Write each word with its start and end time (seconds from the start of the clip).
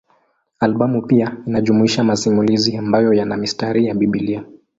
Albamu 0.59 1.01
pia 1.01 1.37
inajumuisha 1.47 2.03
masimulizi 2.03 2.77
ambayo 2.77 3.13
yana 3.13 3.37
mistari 3.37 3.85
ya 3.85 3.93
Biblia. 3.95 4.43